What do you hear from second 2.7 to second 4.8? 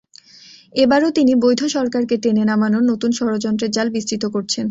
নতুন ষড়যন্ত্রের জাল বিস্তৃত করছেন।